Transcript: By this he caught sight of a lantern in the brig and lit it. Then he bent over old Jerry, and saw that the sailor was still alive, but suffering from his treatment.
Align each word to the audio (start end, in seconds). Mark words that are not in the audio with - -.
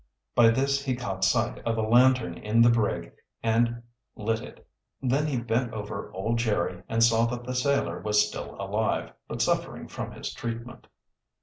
By 0.33 0.49
this 0.49 0.83
he 0.83 0.95
caught 0.95 1.23
sight 1.23 1.59
of 1.59 1.77
a 1.77 1.83
lantern 1.83 2.33
in 2.33 2.63
the 2.63 2.71
brig 2.71 3.13
and 3.43 3.83
lit 4.15 4.41
it. 4.41 4.65
Then 4.99 5.27
he 5.27 5.39
bent 5.39 5.73
over 5.75 6.11
old 6.11 6.39
Jerry, 6.39 6.81
and 6.89 7.03
saw 7.03 7.27
that 7.27 7.43
the 7.43 7.53
sailor 7.53 7.99
was 8.01 8.27
still 8.27 8.55
alive, 8.59 9.11
but 9.27 9.43
suffering 9.43 9.87
from 9.87 10.13
his 10.13 10.33
treatment. 10.33 10.87